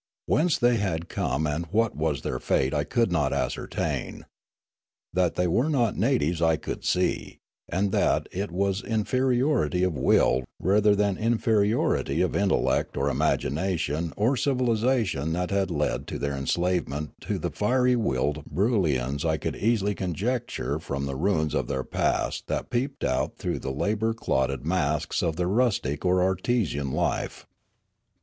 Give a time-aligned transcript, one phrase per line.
[0.25, 4.25] Whence they had come and what was their fate I could not ascertain.
[5.13, 7.37] That they were not natives I could see;
[7.69, 14.11] and that it was in feriority of will rather than inferiority of intellect or imagination
[14.17, 19.37] or civilisation that had led to their enslave ment to the fiery willed Broolyians I
[19.37, 23.69] could easily con jecture from the ruins of their past that peeped out through the
[23.69, 27.45] labour clotted masks of their rustic or artisan life.